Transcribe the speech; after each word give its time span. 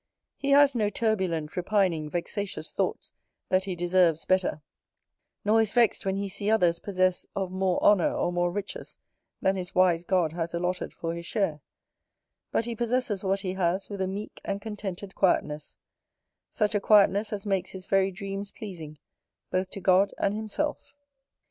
He 0.35 0.49
has 0.49 0.75
no 0.75 0.89
turbulent, 0.89 1.55
repining, 1.55 2.09
vexatious 2.09 2.71
thoughts 2.71 3.11
that 3.49 3.65
he 3.65 3.75
deserves 3.75 4.25
better; 4.25 4.63
nor 5.45 5.61
is 5.61 5.73
vext 5.73 6.07
when 6.07 6.15
he 6.15 6.27
see 6.27 6.49
others 6.49 6.79
possess 6.79 7.23
of 7.35 7.51
more 7.51 7.79
honour 7.83 8.11
or 8.11 8.33
more 8.33 8.51
riches 8.51 8.97
than 9.43 9.55
his 9.55 9.75
wise 9.75 10.03
God 10.03 10.33
has 10.33 10.55
allotted 10.55 10.91
for 10.91 11.13
his 11.13 11.27
share: 11.27 11.61
but 12.51 12.65
he 12.65 12.75
possesses 12.75 13.23
what 13.23 13.41
he 13.41 13.53
has 13.53 13.91
with 13.91 14.01
a 14.01 14.07
meek 14.07 14.41
and 14.43 14.59
contented 14.59 15.13
quietness, 15.13 15.77
such 16.49 16.73
a 16.73 16.79
quietness 16.81 17.31
as 17.31 17.45
makes 17.45 17.69
his 17.69 17.85
very 17.85 18.09
dreams 18.09 18.49
pleasing, 18.51 18.97
both 19.51 19.69
to 19.69 19.79
God 19.79 20.15
and 20.17 20.33
himself. 20.33 20.95